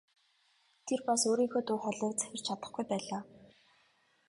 Тэр 0.87 0.99
бас 1.09 1.21
өөрийнхөө 1.29 1.61
дуу 1.65 1.79
хоолойг 1.81 2.13
захирч 2.17 2.43
чадахгүй 2.47 2.83
байлаа. 2.89 3.21